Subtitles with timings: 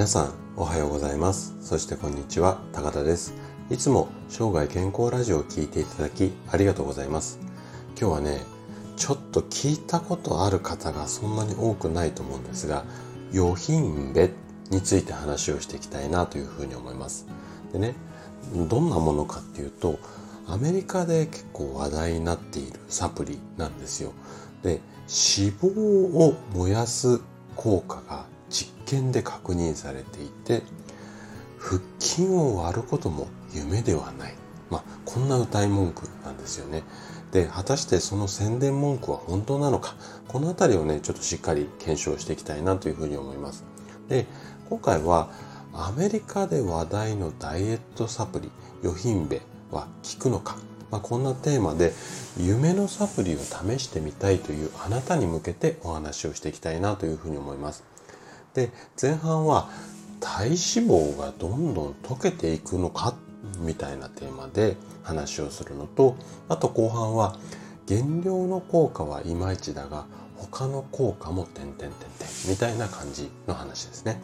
[0.00, 1.54] 皆さんおはようございます。
[1.60, 3.34] そしてこんにちは高田です。
[3.68, 7.38] いつも生涯健康ラジオを聴いていただきありがとうございます。
[8.00, 8.40] 今日はね
[8.96, 12.86] ちょっと聞いたことある方がそんなに多くないと思うんですが
[13.30, 14.30] 予品べ
[14.70, 17.26] について話をしていきたいなというふうに思います。
[17.70, 17.94] でね
[18.54, 19.98] どんなものかっていうと
[20.46, 24.14] アメリカで結構話題になっているサプリなんですよ。
[24.62, 24.80] で
[25.36, 25.68] 脂肪
[26.16, 27.20] を燃やす
[27.54, 28.24] 効果が
[28.90, 30.62] 験で確認されていて
[31.58, 34.34] 腹筋を割ることも夢ではない、
[34.70, 36.82] まあ、こんな歌い文句なんですよね。
[37.32, 39.94] で果たしてその宣伝文句は本当なのか
[40.26, 43.64] この辺りをねちょっとしっかり検証していきたいなというふうに思います。
[44.08, 44.26] で
[44.68, 45.30] 今回は
[45.72, 48.50] アメリカで話題のダイエットサプリ
[48.82, 50.56] ヨヒンベは効くのか、
[50.90, 51.92] まあ、こんなテーマで
[52.36, 57.84] 夢のサプリを試してみたいというあなたに向けてお話をしていきたいなというふうに思います。
[58.54, 58.70] で
[59.00, 59.68] 前半は
[60.20, 63.14] 体脂肪がどんどん溶けていくのか
[63.60, 66.16] みたいなテーマで話をするのと
[66.48, 67.36] あと後半は
[67.86, 71.98] 減量の効果はいまいちだが他の効果も点々点々
[72.48, 74.20] みたいな感じの話ですね。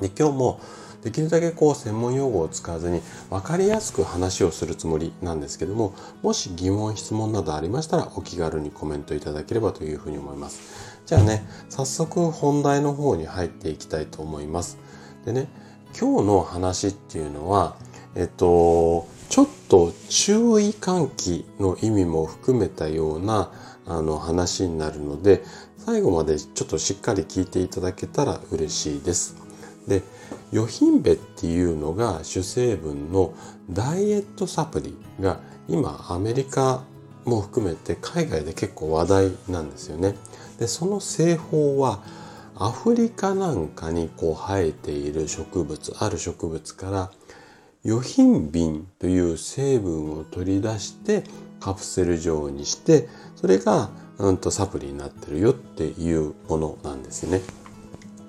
[0.00, 0.60] で今日も
[1.04, 14.78] できるだけこう専門用語を使わずに分かりやすく話をするつもりなんですけどももし疑問質問などありましたらお気軽にコメントいただければというふうに思いますじゃあね早速本題の方に入っていきたいと思います
[15.24, 15.48] でね
[15.98, 17.76] 今日の話っていうのは
[18.14, 23.52] えっとちょっと注意喚起の意味も含めたような
[23.86, 25.42] あの話になるので
[25.78, 29.36] 最後までちょっとしっかり聞いていただけたら嬉しいです
[29.86, 30.02] で
[30.52, 33.34] ヨヒンベっていうのが主成分の
[33.70, 36.84] ダイエットサプリが今アメリカ
[37.24, 40.14] も含めて海外で結構話題なんですよね。
[40.58, 42.02] でその製法は
[42.56, 47.10] アフリカなんかにこう生えている植物ある植物から
[47.82, 51.24] ヨヒンビンという成分を取り出して
[51.60, 57.40] カプセル状にしてそれが、うんとサプリになってるよっていうものなんですね。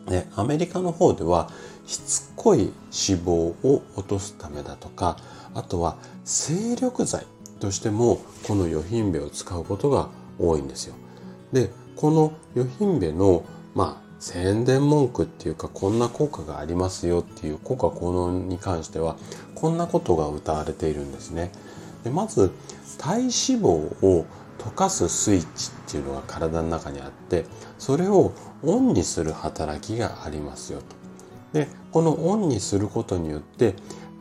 [0.07, 1.51] でアメリカの方では
[1.85, 5.17] しつこい脂肪を落とすためだとか
[5.53, 7.25] あとは精力剤
[7.59, 10.09] としてもこのヨヒンベを使うことが
[10.39, 10.95] 多いんですよ。
[11.53, 19.17] でこのヨヒンベのまあ宣伝文句っていうかこんな効果がありますよっていう効果効能に関しては
[19.53, 21.51] こんなことが謳われているんですね。
[22.03, 22.51] でまず
[22.97, 24.25] 体脂肪を
[24.59, 27.45] 溶かすスイッチっていうのが体の中にあって
[27.77, 28.31] それを
[28.63, 30.85] オンにする働きがありますよと。
[31.59, 33.75] でこのオンにすることによって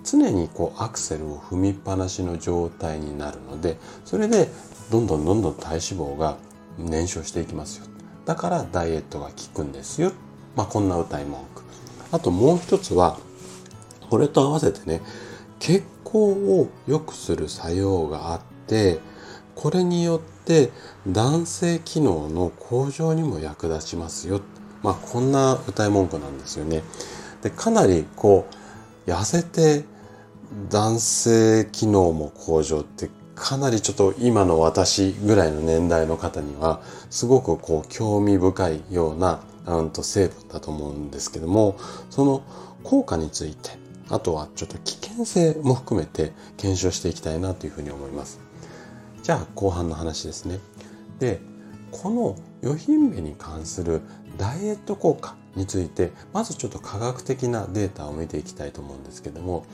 [0.05, 4.49] 常にこうアクセルを踏みっぱなしの状態になるのでそれで
[4.91, 6.37] どんどんどんどん体脂肪が
[6.79, 7.87] 燃焼していきますよ
[8.25, 10.13] だからダイエットが効くんですよ
[10.57, 11.63] まあこんな歌い文句
[12.13, 13.19] あともう一つは
[14.09, 15.01] これと合わせてね
[15.59, 19.01] 血行を良くする作用があって
[19.55, 20.71] これによって
[21.07, 24.41] 男性機能の向上にも役立ちますよ。
[24.83, 26.83] まあこんな歌い文句なんですよね。
[27.43, 28.47] でかなりこ
[29.07, 29.85] う痩せて
[30.71, 41.77] 男性機能も向上ってかなりちょっと今の私ぐらいの年代の方にはすごくこう興味深いようなうんと成分だと思うんですけども
[42.11, 42.43] その
[42.83, 43.71] 効果について
[44.09, 48.41] あとはちょっと危険性も含めて検証していきたいなというふうに思います。
[49.23, 50.61] じゃあ後半の話ですね。
[51.19, 51.41] で、
[51.91, 54.03] このヨヒンベに関する
[54.37, 59.65] ダイエット効果について、まずちょっと科学的なデータを見ていきたいと思うんですけども、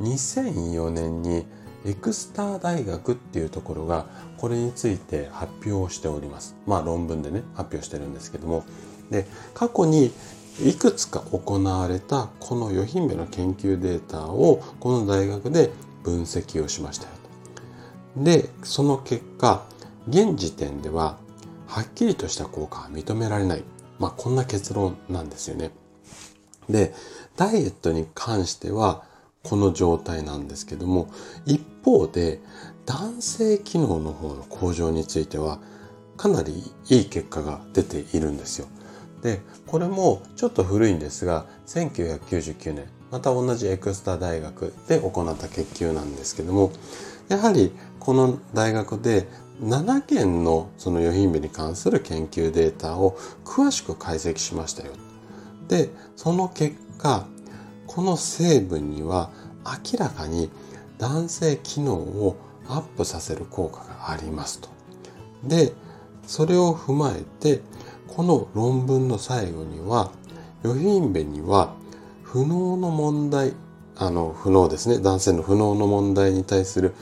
[0.00, 1.44] 2004年に
[1.86, 6.56] エクスター大学っていうところがこれについて発表をしております。
[6.66, 8.64] まあ論文でね、発表してるんですけども、
[9.10, 10.12] で、過去に
[10.64, 15.70] いくつか行われたこのヨヒンベの研究データをこの大学で
[16.02, 17.10] 分析をしましたよ
[18.16, 18.24] と。
[18.24, 19.64] で、その結果、
[20.08, 21.18] 現時点では、
[21.66, 23.64] はっきりとした効果は認められない。
[23.98, 25.70] まあ、こんな結論なんですよね。
[26.68, 26.94] で、
[27.36, 29.04] ダイエットに関しては、
[29.48, 31.08] この状態なんですけども、
[31.44, 32.40] 一方で、
[32.84, 35.60] 男性機能の方の向上については、
[36.16, 38.66] かなりいい結果が出ているんですよ。
[39.22, 46.72] で、これもちょっと古いんですが、1999年、また同じエクスタ大学で行った研究なんですけども、
[47.28, 49.28] やはりこの大学で
[49.62, 54.92] 7件のそのヨヒンベに関する研究データを詳しく解析しましたよ。
[55.68, 57.26] で、その結果、
[57.96, 59.30] この成分には
[59.64, 60.50] 明らかに
[60.98, 62.36] 男性機能を
[62.68, 64.68] アップさせる効果がありますと。
[65.44, 65.72] で、
[66.26, 67.62] それを踏まえて、
[68.06, 70.12] この論文の最後には、
[70.62, 71.74] ヨヒンベには
[72.22, 73.54] 不能の問題
[73.96, 76.92] あの不能ですね男性の不能の問題に対する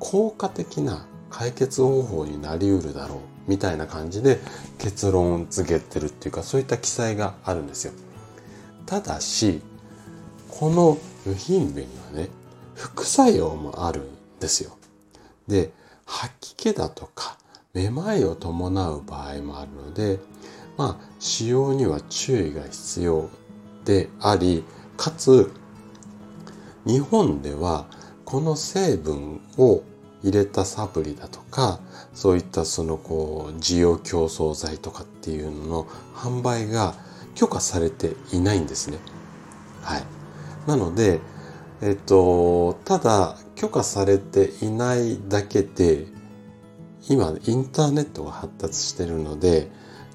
[0.00, 4.40] 効果的な解決方法になりうるだろうみたいな感じで
[4.78, 7.92] 結論付けてるっていうかそういった記載があるんですよ
[8.86, 9.60] ただし
[10.50, 12.28] この湯品弁にはね
[12.74, 14.04] 副作用もあるん
[14.40, 14.76] ですよ
[15.46, 15.72] で
[16.06, 17.38] 吐き気だとか
[17.72, 20.18] めまいを伴う場合もあるので
[20.76, 23.28] まあ使用には注意が必要
[23.84, 24.64] であり
[24.96, 25.52] かつ
[26.86, 27.86] 日本では
[28.24, 29.82] この成分を
[30.22, 31.80] 入れたサプリだとか
[32.14, 36.94] そういったそのこう需要競争剤とかっていうのの販売が
[37.34, 38.98] 許可されていないんですね。
[39.82, 40.19] はい。
[40.66, 41.20] なので、
[41.82, 46.06] えっと、ただ許可されていないだけで
[47.08, 49.70] 今インターネットが発達してるので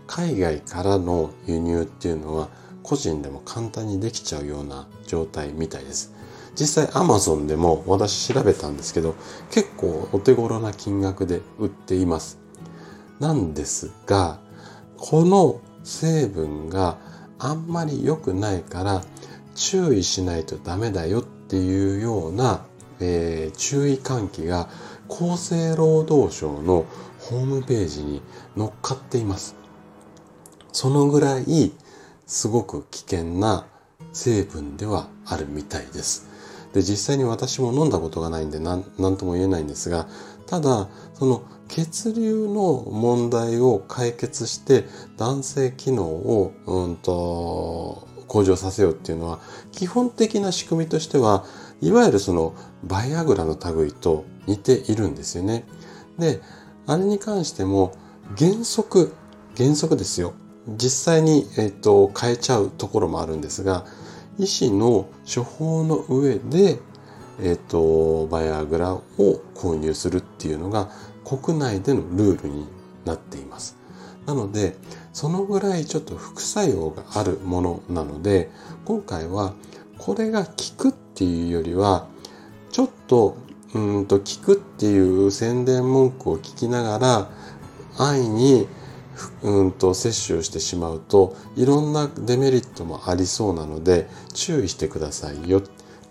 [0.08, 2.50] 海外からの輸入っていうのは
[2.84, 6.14] 個人でも簡単にできちゃうような状態みたいです。
[6.56, 9.16] 実際 Amazon でも私調べたんですけど
[9.52, 12.40] 結構お手頃な金額で売っています。
[13.20, 14.40] なんですが
[14.98, 16.98] この成分が
[17.40, 19.04] あんまり良くないから
[19.56, 22.66] 注意しないとダメだよっていうような、
[23.00, 24.70] えー、注意喚起が
[25.10, 26.86] 厚生労働省の
[27.20, 28.22] ホームページに
[28.58, 29.56] 載っかっています。
[30.72, 31.72] そのぐらい
[32.28, 33.66] すごく危険な
[34.12, 36.28] 成分ではあるみたいです。
[36.74, 38.84] で、実際に私も飲んだことがないんで何
[39.18, 40.08] とも言えないんですが、
[40.46, 44.86] ただ、その血流の問題を解決して
[45.18, 49.40] 男性機能を、うんと、向上させようっていうのは、
[49.72, 51.46] 基本的な仕組みとしては、
[51.82, 55.66] いわゆるそのバイアグラの類と似ているんですよね。
[56.18, 56.42] で、
[56.88, 57.94] あれに関しても
[58.38, 59.14] 原則、
[59.58, 60.34] 原則ですよ。
[60.68, 63.86] 実際に、えっ、と、変えちゃうところもあるんですが、
[64.40, 66.80] 医師の処方の上で、
[67.40, 69.04] えっ、と、バイアグラを
[69.54, 70.90] 購入するっていうのが
[71.24, 72.68] 国内でのルールに
[73.06, 73.85] なっています。
[74.26, 74.76] なので、
[75.14, 78.50] そのぐらいちょっと副作用があるものなので、
[78.86, 79.54] 今回は
[79.98, 82.08] これが効くっていうよりは、
[82.72, 83.38] ちょっと、
[83.74, 87.30] うんと効くっていう宣伝文句を聞きながら、
[87.98, 88.68] 安易に
[89.44, 95.62] うんと摂取をしてしまうといろんなデメリットもありそうなので注意してくださいよ。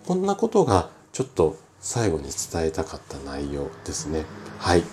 [0.07, 4.25] こんなことがちょっと最後に伝えたかった内容ですね。
[4.57, 4.83] はい。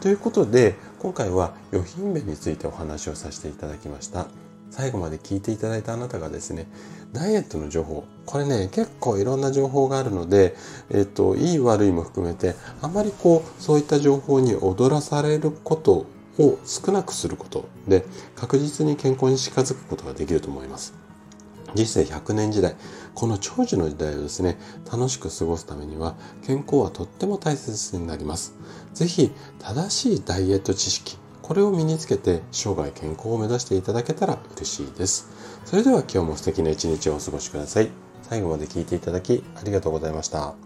[0.00, 4.26] ということで今回は予品弁についてお話をさせていただきました
[4.70, 6.66] 最後まで聞いていただいたあなたがですね
[7.12, 10.56] ダイエットの情報これね結構いろんな情報があるので、
[10.90, 16.06] えっと、いい悪いも含めてあまりこうそういった情報に踊らされること
[16.38, 18.04] を少なくすることで
[18.34, 21.05] 確実に健康に近づくことができると思います。
[21.76, 22.74] 人生100年時代、
[23.14, 24.58] この長寿の時代をですね、
[24.90, 28.54] 楽しく過ごすためには健康はとっても大切になります。
[28.94, 35.28] 是非正しいダイエット知識、これを身につけて生涯健康を目指していただけたら嬉しいです。
[35.64, 37.90] それでは今日も素敵な一日をお過ごしください。
[38.22, 40.65] 最後まで聞いていただきありがとうございました。